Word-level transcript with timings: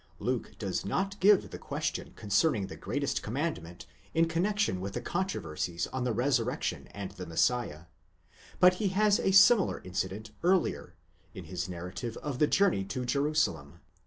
Luke 0.17 0.57
does 0.57 0.83
not 0.83 1.19
give 1.19 1.51
the 1.51 1.59
question 1.59 2.13
concerning 2.15 2.65
the 2.65 2.75
greatest 2.75 3.21
commandment 3.21 3.85
in 4.15 4.27
connexion 4.27 4.81
with 4.81 4.93
the 4.93 4.99
controversies 4.99 5.85
on 5.93 6.05
the 6.05 6.11
resurrection 6.11 6.87
and 6.87 7.11
on 7.11 7.17
the 7.17 7.27
Messiah; 7.27 7.81
but 8.59 8.73
he 8.81 8.87
has 8.87 9.19
a 9.19 9.25
similay 9.27 9.85
incident 9.85 10.31
earlier, 10.41 10.95
in 11.35 11.43
his 11.43 11.69
narrative 11.69 12.17
of 12.23 12.39
the 12.39 12.47
journey 12.47 12.83
to 12.85 13.05
Jerusalem 13.05 13.73
(x. 13.75 13.81